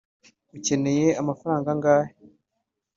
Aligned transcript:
ukeneye 0.57 1.07
amafaranga 1.21 1.67
angahe 1.75 2.13